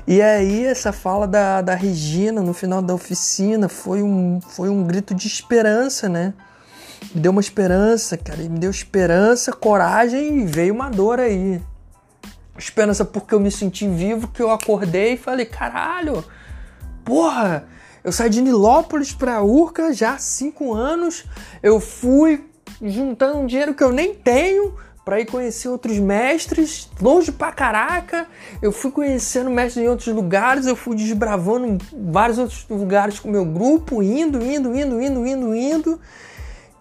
E 0.08 0.20
aí, 0.20 0.65
essa 0.65 0.92
fala 0.92 1.27
da, 1.27 1.62
da 1.62 1.75
Regina 1.75 2.42
no 2.42 2.56
final 2.56 2.82
da 2.82 2.96
oficina 2.96 3.70
foi 3.70 4.01
um, 4.01 4.42
foi 4.42 4.70
um 4.70 4.84
grito 4.84 5.13
de 5.13 5.27
esperança, 5.27 6.10
né? 6.10 6.34
Me 7.13 7.22
deu 7.22 7.32
uma 7.32 7.42
esperança, 7.42 8.18
cara. 8.18 8.42
Me 8.42 8.58
deu 8.58 8.72
esperança, 8.72 9.53
coragem 9.53 10.39
e 10.42 10.46
veio 10.48 10.74
uma 10.74 10.89
dor 10.89 11.20
aí. 11.20 11.62
Esperança 12.57 13.03
porque 13.03 13.33
eu 13.33 13.39
me 13.39 13.50
senti 13.50 13.88
vivo, 13.88 14.27
que 14.27 14.41
eu 14.41 14.51
acordei 14.51 15.13
e 15.13 15.17
falei: 15.17 15.45
caralho, 15.45 16.24
porra, 17.03 17.67
eu 18.03 18.12
saí 18.12 18.29
de 18.29 18.41
Nilópolis 18.41 19.13
pra 19.13 19.41
Urca 19.41 19.93
já 19.93 20.13
há 20.13 20.17
cinco 20.17 20.74
anos. 20.74 21.25
Eu 21.62 21.79
fui 21.79 22.45
juntando 22.81 23.39
um 23.39 23.45
dinheiro 23.45 23.74
que 23.74 23.83
eu 23.83 23.91
nem 23.91 24.13
tenho 24.13 24.75
para 25.05 25.19
ir 25.19 25.25
conhecer 25.25 25.67
outros 25.67 25.98
mestres, 26.00 26.89
longe 27.01 27.31
pra 27.31 27.51
caraca. 27.51 28.27
Eu 28.62 28.72
fui 28.72 28.91
conhecendo 28.91 29.50
mestres 29.50 29.86
em 29.86 29.89
outros 29.89 30.13
lugares, 30.13 30.65
eu 30.65 30.75
fui 30.75 30.95
desbravando 30.95 31.65
em 31.65 31.77
vários 32.12 32.38
outros 32.38 32.65
lugares 32.69 33.19
com 33.19 33.29
meu 33.29 33.45
grupo, 33.45 34.01
indo, 34.01 34.41
indo, 34.43 34.75
indo, 34.75 35.01
indo, 35.01 35.25
indo, 35.25 35.55
indo. 35.55 36.01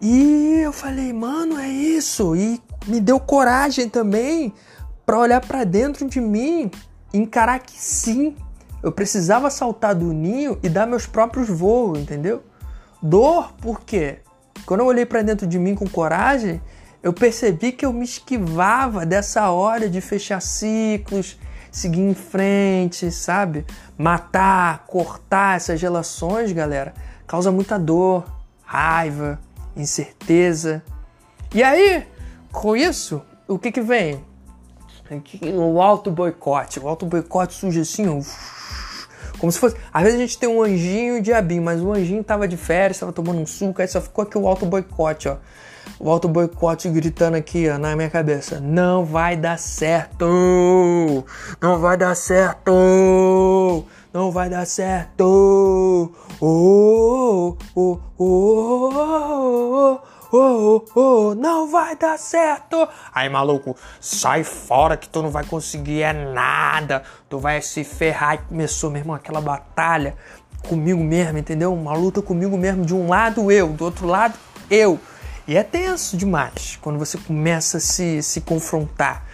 E 0.00 0.60
eu 0.62 0.72
falei, 0.72 1.12
mano, 1.12 1.58
é 1.58 1.68
isso. 1.68 2.34
E 2.36 2.60
me 2.86 3.00
deu 3.00 3.18
coragem 3.18 3.88
também 3.88 4.52
para 5.04 5.18
olhar 5.18 5.40
para 5.40 5.64
dentro 5.64 6.08
de 6.08 6.20
mim, 6.20 6.70
encarar 7.12 7.58
que 7.58 7.72
sim, 7.72 8.36
eu 8.82 8.90
precisava 8.90 9.50
saltar 9.50 9.94
do 9.94 10.12
ninho 10.12 10.58
e 10.62 10.68
dar 10.68 10.86
meus 10.86 11.06
próprios 11.06 11.48
voos, 11.48 11.98
entendeu? 11.98 12.42
Dor, 13.00 13.52
por 13.54 13.80
quê? 13.80 14.18
Quando 14.66 14.80
eu 14.80 14.86
olhei 14.86 15.06
para 15.06 15.22
dentro 15.22 15.46
de 15.46 15.58
mim 15.58 15.74
com 15.74 15.88
coragem, 15.88 16.60
eu 17.02 17.12
percebi 17.12 17.72
que 17.72 17.84
eu 17.84 17.92
me 17.92 18.04
esquivava 18.04 19.04
dessa 19.04 19.50
hora 19.50 19.88
de 19.88 20.00
fechar 20.00 20.40
ciclos, 20.40 21.38
seguir 21.70 22.00
em 22.00 22.14
frente, 22.14 23.10
sabe? 23.10 23.64
Matar, 23.98 24.84
cortar 24.86 25.56
essas 25.56 25.80
relações, 25.80 26.52
galera, 26.52 26.94
causa 27.26 27.50
muita 27.50 27.78
dor, 27.78 28.24
raiva, 28.62 29.40
incerteza. 29.76 30.82
E 31.54 31.62
aí, 31.62 32.06
com 32.52 32.76
isso, 32.76 33.22
o 33.48 33.58
que 33.58 33.72
que 33.72 33.80
vem? 33.80 34.24
O 35.54 35.80
auto 35.80 36.10
boicote. 36.10 36.80
O 36.80 36.88
auto 36.88 37.06
boicote 37.06 37.54
surge 37.54 37.80
assim, 37.80 38.08
ó, 38.08 38.20
como 39.38 39.50
se 39.50 39.58
fosse. 39.58 39.76
Às 39.92 40.02
vezes 40.04 40.18
a 40.18 40.22
gente 40.22 40.38
tem 40.38 40.48
um 40.48 40.62
anjinho 40.62 41.16
e 41.16 41.18
um 41.18 41.22
diabinho, 41.22 41.62
mas 41.62 41.80
o 41.80 41.92
anjinho 41.92 42.22
tava 42.22 42.46
de 42.46 42.56
férias, 42.56 42.98
tava 42.98 43.12
tomando 43.12 43.40
um 43.40 43.46
suco, 43.46 43.80
aí 43.80 43.88
só 43.88 44.00
ficou 44.00 44.22
aqui 44.22 44.38
o 44.38 44.46
auto 44.46 44.66
boicote, 44.66 45.28
ó 45.28 45.36
o 45.98 46.10
auto 46.10 46.28
boicote 46.28 46.88
gritando 46.88 47.36
aqui 47.36 47.68
ó, 47.68 47.78
na 47.78 47.94
minha 47.94 48.10
cabeça: 48.10 48.60
Não 48.60 49.04
vai 49.04 49.36
dar 49.36 49.58
certo! 49.58 51.24
Não 51.60 51.78
vai 51.78 51.96
dar 51.96 52.16
certo! 52.16 53.84
Não 54.12 54.30
vai 54.30 54.50
dar 54.50 54.66
certo! 54.66 56.12
Oh, 56.40 57.56
oh, 57.74 57.76
oh, 57.76 58.00
oh, 58.18 58.90
oh, 58.90 59.92
oh, 59.94 60.00
não 61.36 61.70
vai 61.70 61.96
dar 61.96 62.18
certo! 62.18 62.88
Aí, 63.14 63.28
maluco, 63.28 63.76
sai 64.00 64.44
fora 64.44 64.96
que 64.96 65.08
tu 65.08 65.22
não 65.22 65.30
vai 65.30 65.44
conseguir 65.44 66.02
é 66.02 66.12
nada! 66.12 67.02
Tu 67.28 67.38
vai 67.38 67.60
se 67.60 67.84
ferrar. 67.84 68.34
E 68.34 68.38
começou, 68.38 68.90
meu 68.90 69.00
irmão, 69.00 69.14
aquela 69.14 69.40
batalha 69.40 70.16
comigo 70.68 71.02
mesmo, 71.02 71.38
entendeu? 71.38 71.72
Uma 71.72 71.94
luta 71.94 72.22
comigo 72.22 72.56
mesmo. 72.56 72.84
De 72.84 72.94
um 72.94 73.08
lado 73.08 73.50
eu, 73.50 73.68
do 73.68 73.84
outro 73.84 74.06
lado 74.06 74.38
eu. 74.70 74.98
E 75.46 75.56
é 75.56 75.62
tenso 75.62 76.16
demais 76.16 76.78
quando 76.80 76.98
você 76.98 77.18
começa 77.18 77.78
a 77.78 77.80
se, 77.80 78.22
se 78.22 78.40
confrontar. 78.40 79.26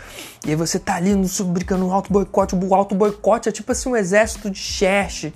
E 0.47 0.51
aí 0.51 0.57
você 0.57 0.79
tá 0.79 0.95
ali 0.95 1.15
no 1.15 1.29
brincando 1.45 1.85
no 1.85 1.93
alto 1.93 2.13
boicote. 2.13 2.55
O 2.55 2.75
alto 2.75 2.95
boicote 2.95 3.49
é 3.49 3.53
tipo 3.53 3.71
assim 3.73 3.91
um 3.91 3.97
exército 3.97 4.51
de 4.51 4.59
Xerxes. 4.59 5.33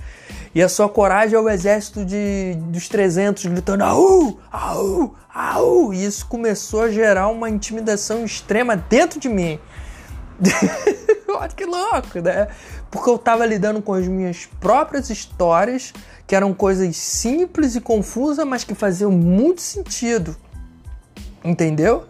E 0.54 0.62
a 0.62 0.68
sua 0.68 0.88
coragem 0.88 1.36
é 1.36 1.40
o 1.40 1.48
exército 1.48 2.04
de, 2.04 2.54
dos 2.66 2.88
300 2.88 3.46
gritando 3.46 3.84
au, 3.84 4.38
au, 4.50 5.14
au. 5.32 5.94
E 5.94 6.04
isso 6.04 6.26
começou 6.26 6.82
a 6.82 6.90
gerar 6.90 7.28
uma 7.28 7.48
intimidação 7.48 8.24
extrema 8.24 8.76
dentro 8.76 9.18
de 9.18 9.30
mim. 9.30 9.58
Olha 11.28 11.48
que 11.48 11.64
louco, 11.64 12.20
né? 12.20 12.48
Porque 12.90 13.08
eu 13.08 13.16
tava 13.16 13.46
lidando 13.46 13.80
com 13.80 13.94
as 13.94 14.06
minhas 14.06 14.46
próprias 14.60 15.08
histórias, 15.08 15.94
que 16.26 16.36
eram 16.36 16.52
coisas 16.52 16.96
simples 16.96 17.74
e 17.74 17.80
confusas, 17.80 18.46
mas 18.46 18.62
que 18.62 18.74
faziam 18.74 19.10
muito 19.10 19.62
sentido. 19.62 20.36
Entendeu? 21.42 22.04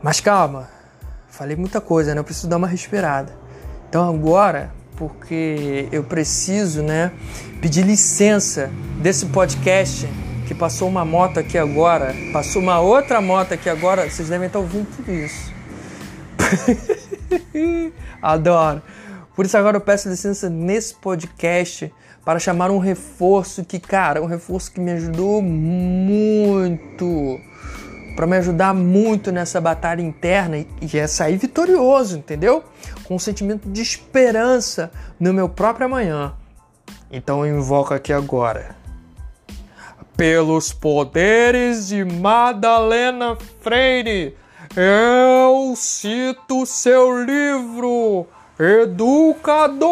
Mas 0.00 0.20
calma, 0.20 0.68
falei 1.28 1.56
muita 1.56 1.80
coisa, 1.80 2.14
né? 2.14 2.20
Eu 2.20 2.24
preciso 2.24 2.48
dar 2.48 2.56
uma 2.56 2.68
respirada. 2.68 3.32
Então 3.88 4.08
agora, 4.08 4.72
porque 5.00 5.88
eu 5.90 6.04
preciso, 6.04 6.82
né, 6.82 7.10
pedir 7.62 7.86
licença 7.86 8.70
desse 9.00 9.24
podcast 9.24 10.06
que 10.46 10.54
passou 10.54 10.86
uma 10.86 11.06
moto 11.06 11.40
aqui 11.40 11.56
agora, 11.56 12.14
passou 12.34 12.60
uma 12.60 12.80
outra 12.80 13.18
moto 13.18 13.54
aqui 13.54 13.70
agora, 13.70 14.10
vocês 14.10 14.28
devem 14.28 14.46
estar 14.46 14.58
ouvindo 14.58 14.86
tudo 14.94 15.10
isso. 15.10 15.50
Adoro. 18.20 18.82
Por 19.34 19.46
isso 19.46 19.56
agora 19.56 19.78
eu 19.78 19.80
peço 19.80 20.06
licença 20.06 20.50
nesse 20.50 20.92
podcast 20.92 21.90
para 22.22 22.38
chamar 22.38 22.70
um 22.70 22.78
reforço 22.78 23.64
que, 23.64 23.80
cara, 23.80 24.20
um 24.20 24.26
reforço 24.26 24.70
que 24.70 24.80
me 24.80 24.90
ajudou 24.90 25.40
muito 25.40 27.40
para 28.20 28.26
me 28.26 28.36
ajudar 28.36 28.74
muito 28.74 29.32
nessa 29.32 29.58
batalha 29.62 30.02
interna 30.02 30.58
e 30.58 30.98
é 30.98 31.06
sair 31.06 31.38
vitorioso, 31.38 32.18
entendeu? 32.18 32.62
Com 33.04 33.14
um 33.14 33.18
sentimento 33.18 33.66
de 33.66 33.80
esperança 33.80 34.92
no 35.18 35.32
meu 35.32 35.48
próprio 35.48 35.86
amanhã. 35.86 36.34
Então 37.10 37.46
eu 37.46 37.56
invoco 37.56 37.94
aqui 37.94 38.12
agora. 38.12 38.76
Pelos 40.18 40.70
poderes 40.70 41.88
de 41.88 42.04
Madalena 42.04 43.38
Freire, 43.62 44.36
eu 44.76 45.72
cito 45.74 46.66
seu 46.66 47.24
livro 47.24 48.26
Educador. 48.58 49.88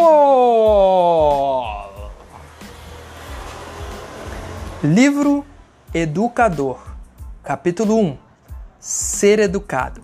Livro 4.85 5.47
Educador 5.95 6.88
Capítulo 7.49 7.99
1 7.99 8.19
Ser 8.79 9.39
educado. 9.39 10.03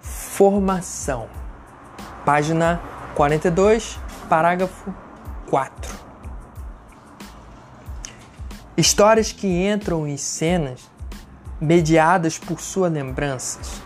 Formação. 0.00 1.28
Página 2.24 2.82
42, 3.14 3.96
parágrafo 4.28 4.92
4. 5.48 5.94
Histórias 8.76 9.30
que 9.30 9.46
entram 9.46 10.04
em 10.04 10.16
cenas 10.16 10.80
mediadas 11.60 12.40
por 12.40 12.60
suas 12.60 12.92
lembranças. 12.92 13.80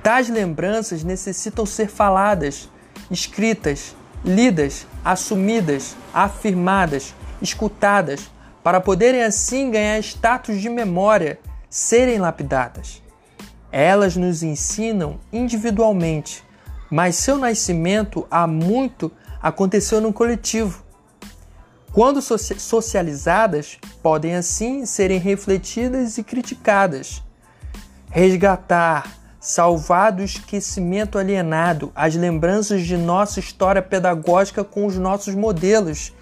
Tais 0.00 0.28
lembranças 0.28 1.02
necessitam 1.02 1.66
ser 1.66 1.88
faladas, 1.88 2.70
escritas, 3.10 3.96
lidas, 4.24 4.86
assumidas, 5.04 5.96
afirmadas, 6.14 7.12
escutadas, 7.42 8.30
para 8.62 8.80
poderem 8.80 9.24
assim 9.24 9.72
ganhar 9.72 9.98
status 9.98 10.60
de 10.60 10.68
memória 10.68 11.40
serem 11.74 12.18
lapidadas. 12.20 13.02
Elas 13.72 14.14
nos 14.14 14.44
ensinam 14.44 15.18
individualmente, 15.32 16.44
mas 16.88 17.16
seu 17.16 17.36
nascimento 17.36 18.24
há 18.30 18.46
muito 18.46 19.10
aconteceu 19.42 20.00
no 20.00 20.12
coletivo. 20.12 20.84
Quando 21.92 22.22
socializadas, 22.22 23.76
podem 24.00 24.36
assim 24.36 24.86
serem 24.86 25.18
refletidas 25.18 26.16
e 26.16 26.22
criticadas. 26.22 27.20
Resgatar, 28.08 29.12
salvar 29.40 30.12
do 30.12 30.22
esquecimento 30.22 31.18
alienado 31.18 31.90
as 31.92 32.14
lembranças 32.14 32.86
de 32.86 32.96
nossa 32.96 33.40
história 33.40 33.82
pedagógica 33.82 34.62
com 34.62 34.86
os 34.86 34.96
nossos 34.96 35.34
modelos. 35.34 36.12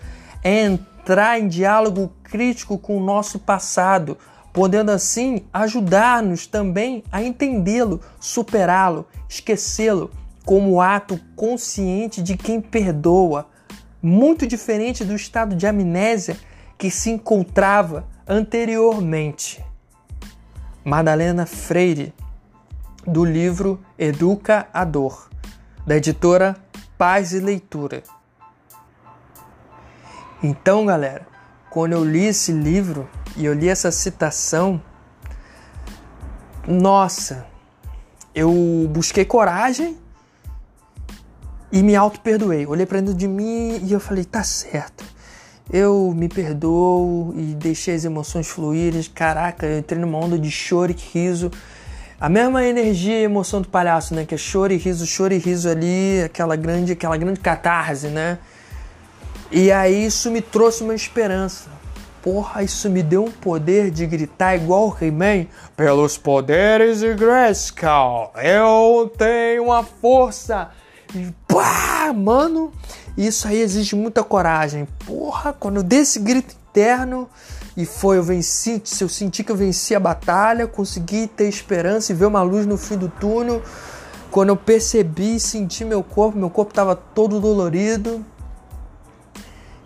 É 0.42 0.62
entrar 0.62 1.38
em 1.38 1.47
diálogo 1.47 2.11
crítico 2.23 2.78
com 2.78 2.97
o 2.97 3.04
nosso 3.04 3.38
passado, 3.38 4.16
podendo 4.52 4.90
assim 4.90 5.44
ajudar-nos 5.52 6.47
também 6.47 7.02
a 7.11 7.23
entendê-lo, 7.23 8.00
superá-lo, 8.21 9.06
esquecê-lo 9.28 10.11
como 10.44 10.80
ato 10.80 11.18
consciente 11.35 12.23
de 12.23 12.37
quem 12.37 12.61
perdoa, 12.61 13.49
muito 14.02 14.47
diferente 14.47 15.04
do 15.04 15.14
estado 15.14 15.54
de 15.54 15.66
amnésia 15.66 16.37
que 16.76 16.90
se 16.90 17.11
encontrava 17.11 18.06
anteriormente. 18.26 19.64
Madalena 20.85 21.47
Freire, 21.47 22.12
do 23.06 23.25
livro 23.25 23.80
Educa 23.97 24.68
a 24.73 24.85
Dor, 24.85 25.30
da 25.87 25.97
editora 25.97 26.56
Paz 26.99 27.32
e 27.32 27.40
Leitura. 27.40 28.02
Então, 30.42 30.85
galera, 30.85 31.26
quando 31.71 31.92
eu 31.92 32.04
li 32.04 32.26
esse 32.26 32.52
livro 32.52 33.09
e 33.37 33.45
eu 33.45 33.55
li 33.55 33.69
essa 33.69 33.91
citação, 33.91 34.81
nossa, 36.67 37.47
eu 38.35 38.89
busquei 38.91 39.25
coragem 39.25 39.97
e 41.73 41.83
me 41.83 41.97
auto-perdoei. 41.97 42.67
Olhei 42.67 42.87
para 42.87 43.01
dentro 43.01 43.15
de 43.15 43.27
mim 43.27 43.81
e 43.83 43.93
eu 43.93 44.01
falei: 44.01 44.25
tá 44.25 44.45
certo. 44.45 45.05
Eu 45.73 46.12
me 46.15 46.29
perdoo 46.29 47.33
e 47.35 47.55
deixei 47.55 47.95
as 47.95 48.05
emoções 48.05 48.47
fluírem. 48.47 49.03
Caraca, 49.15 49.67
eu 49.67 49.79
entrei 49.79 49.99
numa 49.99 50.19
onda 50.19 50.39
de 50.39 50.51
choro 50.51 50.93
e 50.93 50.95
riso. 50.95 51.51
A 52.21 52.29
mesma 52.29 52.65
energia 52.65 53.19
e 53.21 53.25
emoção 53.25 53.61
do 53.61 53.69
palhaço, 53.69 54.15
né? 54.15 54.25
Que 54.25 54.35
é 54.35 54.39
choro 54.39 54.73
e 54.73 54.77
riso, 54.77 55.07
choro 55.07 55.33
e 55.33 55.39
riso 55.39 55.69
ali, 55.69 56.23
aquela 56.23 56.55
grande, 56.57 56.93
aquela 56.93 57.17
grande 57.17 57.41
catarse, 57.41 58.09
né? 58.09 58.39
E 59.51 59.73
aí 59.73 60.07
isso 60.07 60.31
me 60.31 60.41
trouxe 60.41 60.85
uma 60.85 60.95
esperança. 60.95 61.72
Porra, 62.23 62.62
isso 62.62 62.88
me 62.88 63.02
deu 63.02 63.25
um 63.25 63.31
poder 63.31 63.91
de 63.91 64.07
gritar 64.07 64.55
igual 64.55 64.88
o 64.88 65.05
He-Man. 65.05 65.47
Pelos 65.76 66.17
poderes 66.17 67.00
de 67.00 67.12
Grayskull, 67.14 68.31
eu 68.37 69.12
tenho 69.19 69.64
uma 69.64 69.83
força 69.83 70.71
pá, 71.47 72.12
mano, 72.14 72.73
isso 73.17 73.47
aí 73.47 73.61
exige 73.61 73.95
muita 73.95 74.23
coragem. 74.23 74.87
Porra, 75.07 75.52
quando 75.52 75.76
eu 75.76 75.83
dei 75.83 76.00
esse 76.00 76.19
grito 76.19 76.55
interno 76.71 77.29
e 77.76 77.85
foi, 77.85 78.19
eu 78.19 78.23
venci, 78.23 78.83
eu 79.00 79.09
senti 79.09 79.45
que 79.45 79.52
eu 79.52 79.57
venci 79.57 79.95
a 79.95 80.00
batalha, 80.00 80.67
consegui 80.67 81.26
ter 81.26 81.49
esperança 81.49 82.12
e 82.12 82.14
ver 82.14 82.26
uma 82.26 82.43
luz 82.43 82.67
no 82.67 82.79
fim 82.79 82.97
do 82.97 83.09
túnel. 83.09 83.62
Quando 84.31 84.49
eu 84.49 84.57
percebi, 84.57 85.38
senti 85.38 85.85
meu 85.85 86.02
corpo, 86.02 86.38
meu 86.38 86.49
corpo 86.49 86.71
estava 86.71 86.97
todo 86.97 87.38
dolorido. 87.38 88.25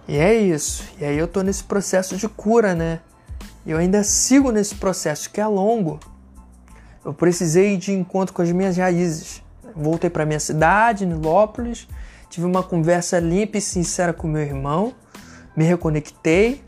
E 0.09 0.17
é 0.17 0.35
isso. 0.35 0.85
E 1.01 1.05
aí 1.05 1.19
eu 1.19 1.27
tô 1.27 1.43
nesse 1.43 1.65
processo 1.65 2.17
de 2.17 2.29
cura, 2.29 2.75
né? 2.75 3.01
Eu 3.67 3.79
ainda 3.79 4.05
sigo 4.05 4.53
nesse 4.53 4.75
processo 4.75 5.31
que 5.31 5.41
é 5.41 5.47
longo. 5.47 5.99
Eu 7.05 7.13
precisei 7.13 7.77
de 7.77 7.93
encontro 7.93 8.35
com 8.35 8.43
as 8.43 8.53
minhas 8.53 8.77
raízes 8.77 9.43
voltei 9.77 10.09
para 10.09 10.25
minha 10.25 10.41
cidade, 10.41 11.05
Nilópolis, 11.05 11.87
tive 12.31 12.47
uma 12.47 12.63
conversa 12.63 13.19
limpa 13.19 13.59
e 13.59 13.61
sincera 13.61 14.13
com 14.13 14.27
meu 14.27 14.43
irmão, 14.43 14.95
me 15.55 15.65
reconectei 15.65 16.63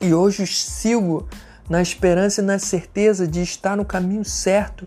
e 0.00 0.12
hoje 0.12 0.46
sigo 0.46 1.28
na 1.70 1.80
esperança 1.80 2.42
e 2.42 2.44
na 2.44 2.58
certeza 2.58 3.26
de 3.26 3.40
estar 3.40 3.76
no 3.76 3.84
caminho 3.84 4.24
certo, 4.24 4.86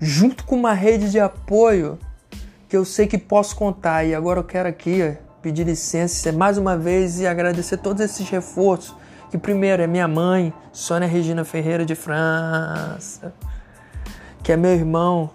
junto 0.00 0.44
com 0.44 0.56
uma 0.56 0.72
rede 0.72 1.10
de 1.10 1.20
apoio 1.20 1.98
que 2.68 2.76
eu 2.76 2.84
sei 2.84 3.06
que 3.06 3.18
posso 3.18 3.54
contar. 3.54 4.04
E 4.04 4.14
agora 4.14 4.40
eu 4.40 4.44
quero 4.44 4.68
aqui 4.68 5.16
pedir 5.42 5.64
licença 5.64 6.32
mais 6.32 6.58
uma 6.58 6.76
vez 6.76 7.20
e 7.20 7.26
agradecer 7.26 7.76
todos 7.78 8.02
esses 8.02 8.28
reforços. 8.28 8.94
Que 9.30 9.38
primeiro 9.38 9.82
é 9.82 9.86
minha 9.86 10.08
mãe, 10.08 10.52
Sônia 10.72 11.08
Regina 11.08 11.44
Ferreira 11.44 11.84
de 11.84 11.94
França, 11.94 13.32
que 14.42 14.50
é 14.50 14.56
meu 14.56 14.72
irmão 14.72 15.30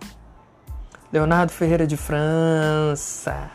Leonardo 1.13 1.53
Ferreira 1.53 1.87
de 1.87 1.95
França, 1.95 3.49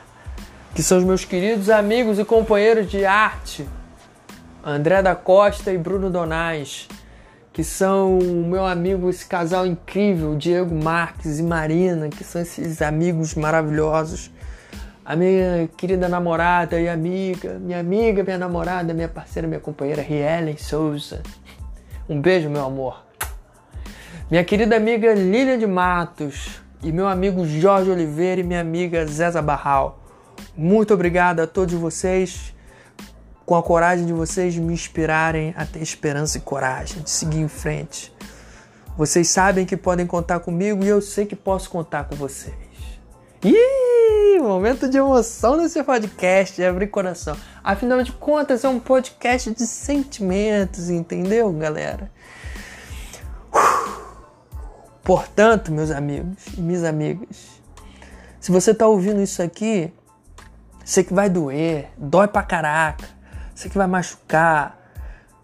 que 0.74 0.82
são 0.82 0.96
os 0.96 1.04
meus 1.04 1.26
queridos 1.26 1.68
amigos 1.68 2.18
e 2.18 2.24
companheiros 2.24 2.90
de 2.90 3.04
arte, 3.04 3.68
André 4.64 5.02
da 5.02 5.14
Costa 5.14 5.70
e 5.70 5.76
Bruno 5.76 6.08
Donais, 6.08 6.88
que 7.52 7.62
são 7.62 8.18
o 8.18 8.46
meu 8.46 8.64
amigo, 8.64 9.10
esse 9.10 9.26
casal 9.26 9.66
incrível, 9.66 10.36
Diego 10.36 10.74
Marques 10.74 11.38
e 11.38 11.42
Marina, 11.42 12.08
que 12.08 12.24
são 12.24 12.40
esses 12.40 12.80
amigos 12.80 13.34
maravilhosos. 13.34 14.30
A 15.04 15.16
minha 15.16 15.68
querida 15.76 16.08
namorada 16.08 16.80
e 16.80 16.88
amiga, 16.88 17.58
minha 17.58 17.80
amiga, 17.80 18.22
minha 18.22 18.38
namorada, 18.38 18.92
minha 18.92 19.08
parceira, 19.08 19.48
minha 19.48 19.60
companheira, 19.60 20.02
Rielen 20.02 20.56
Souza. 20.56 21.22
Um 22.08 22.20
beijo, 22.20 22.48
meu 22.50 22.64
amor. 22.64 23.04
Minha 24.30 24.44
querida 24.44 24.76
amiga 24.76 25.14
Lília 25.14 25.58
de 25.58 25.66
Matos, 25.66 26.60
e 26.82 26.90
meu 26.92 27.06
amigo 27.06 27.46
Jorge 27.46 27.90
Oliveira 27.90 28.40
e 28.40 28.44
minha 28.44 28.60
amiga 28.60 29.06
Zeza 29.06 29.42
Barral. 29.42 30.00
Muito 30.56 30.94
obrigado 30.94 31.40
a 31.40 31.46
todos 31.46 31.74
vocês, 31.74 32.54
com 33.44 33.54
a 33.54 33.62
coragem 33.62 34.06
de 34.06 34.12
vocês 34.12 34.56
me 34.56 34.72
inspirarem 34.72 35.54
a 35.56 35.66
ter 35.66 35.82
esperança 35.82 36.38
e 36.38 36.40
coragem 36.40 37.02
de 37.02 37.10
seguir 37.10 37.40
em 37.40 37.48
frente. 37.48 38.12
Vocês 38.96 39.28
sabem 39.28 39.66
que 39.66 39.76
podem 39.76 40.06
contar 40.06 40.40
comigo 40.40 40.84
e 40.84 40.88
eu 40.88 41.00
sei 41.00 41.26
que 41.26 41.36
posso 41.36 41.68
contar 41.68 42.04
com 42.04 42.16
vocês. 42.16 42.54
Ih, 43.44 43.89
momento 44.40 44.88
de 44.88 44.98
emoção 44.98 45.56
nesse 45.56 45.82
podcast, 45.82 46.56
de 46.56 46.64
abrir 46.64 46.88
coração. 46.88 47.36
Afinal 47.62 48.02
de 48.02 48.12
contas, 48.12 48.64
é 48.64 48.68
um 48.68 48.80
podcast 48.80 49.50
de 49.52 49.66
sentimentos, 49.66 50.90
entendeu, 50.90 51.52
galera? 51.52 52.10
Portanto, 55.02 55.72
meus 55.72 55.90
amigos 55.90 56.46
e 56.56 56.60
minhas 56.60 56.84
amigas, 56.84 57.60
se 58.40 58.50
você 58.50 58.70
está 58.70 58.86
ouvindo 58.86 59.20
isso 59.20 59.42
aqui, 59.42 59.92
sei 60.84 61.04
que 61.04 61.12
vai 61.12 61.28
doer, 61.28 61.90
dói 61.96 62.28
pra 62.28 62.42
caraca, 62.42 63.08
sei 63.54 63.70
que 63.70 63.76
vai 63.76 63.86
machucar, 63.86 64.79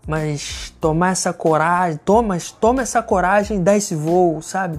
mas 0.07 0.73
tomar 0.81 1.11
essa 1.11 1.33
coragem, 1.33 1.99
toma, 2.05 2.39
toma 2.61 2.83
essa 2.83 3.03
coragem, 3.03 3.63
dá 3.63 3.77
esse 3.77 3.95
voo, 3.95 4.41
sabe? 4.41 4.79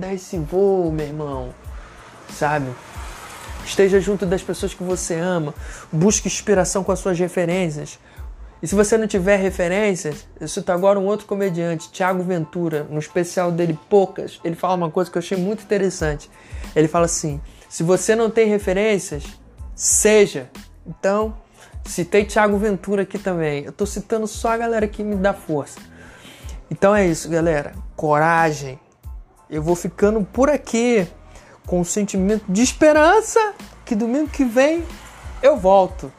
Dá 0.00 0.12
esse 0.12 0.38
voo, 0.38 0.90
meu 0.90 1.06
irmão, 1.06 1.54
sabe? 2.32 2.66
Esteja 3.64 4.00
junto 4.00 4.26
das 4.26 4.42
pessoas 4.42 4.74
que 4.74 4.82
você 4.82 5.14
ama, 5.14 5.54
busque 5.92 6.26
inspiração 6.26 6.82
com 6.82 6.92
as 6.92 6.98
suas 6.98 7.18
referências. 7.18 7.98
E 8.62 8.66
se 8.66 8.74
você 8.74 8.96
não 8.96 9.06
tiver 9.06 9.36
referências, 9.36 10.26
eu 10.40 10.48
cito 10.48 10.72
agora 10.72 10.98
um 10.98 11.04
outro 11.04 11.26
comediante, 11.26 11.90
Tiago 11.92 12.22
Ventura, 12.22 12.86
no 12.90 12.98
especial 12.98 13.52
dele 13.52 13.78
Poucas, 13.88 14.40
ele 14.42 14.56
fala 14.56 14.74
uma 14.74 14.90
coisa 14.90 15.10
que 15.10 15.18
eu 15.18 15.20
achei 15.20 15.36
muito 15.36 15.62
interessante. 15.62 16.30
Ele 16.74 16.88
fala 16.88 17.04
assim: 17.04 17.40
se 17.68 17.82
você 17.82 18.16
não 18.16 18.30
tem 18.30 18.48
referências, 18.48 19.24
seja. 19.74 20.48
Então, 20.86 21.34
citei 21.86 22.24
Tiago 22.24 22.58
Ventura 22.58 23.02
aqui 23.02 23.18
também. 23.18 23.64
Eu 23.64 23.72
tô 23.72 23.86
citando 23.86 24.26
só 24.26 24.50
a 24.50 24.56
galera 24.56 24.86
que 24.88 25.02
me 25.02 25.16
dá 25.16 25.32
força. 25.32 25.78
Então 26.70 26.94
é 26.94 27.06
isso, 27.06 27.28
galera. 27.28 27.72
Coragem. 27.94 28.78
Eu 29.48 29.62
vou 29.62 29.76
ficando 29.76 30.22
por 30.24 30.50
aqui 30.50 31.06
com 31.66 31.80
o 31.80 31.84
sentimento 31.84 32.44
de 32.48 32.62
esperança 32.62 33.54
que 33.84 33.94
domingo 33.94 34.28
que 34.28 34.44
vem 34.44 34.84
eu 35.42 35.56
volto. 35.56 36.12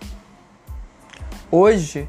Hoje 1.51 2.07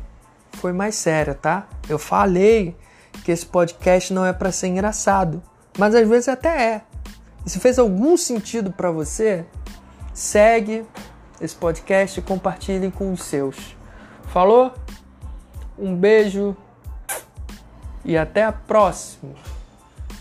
foi 0.53 0.73
mais 0.73 0.95
séria, 0.95 1.35
tá? 1.35 1.67
Eu 1.89 1.99
falei 1.99 2.77
que 3.25 3.33
esse 3.33 3.47
podcast 3.47 4.13
não 4.13 4.25
é 4.25 4.33
para 4.33 4.53
ser 4.53 4.69
engraçado, 4.69 5.43
mas 5.77 5.95
às 5.95 6.09
vezes 6.09 6.29
até 6.29 6.75
é. 6.75 6.83
E 7.45 7.51
se 7.51 7.59
fez 7.59 7.79
algum 7.79 8.17
sentido 8.17 8.71
para 8.71 8.91
você, 8.91 9.45
segue 10.13 10.85
esse 11.41 11.55
podcast 11.55 12.19
e 12.19 12.23
compartilhe 12.23 12.91
com 12.91 13.13
os 13.13 13.23
seus. 13.23 13.77
Falou? 14.25 14.75
Um 15.79 15.95
beijo 15.95 16.57
e 18.05 18.17
até 18.17 18.45
a 18.45 18.53
próxima. 18.53 19.35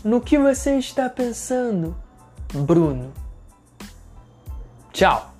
No 0.04 0.22
que 0.22 0.38
você 0.38 0.78
está 0.78 1.10
pensando, 1.10 1.96
Bruno? 2.54 3.12
Tchau! 4.92 5.37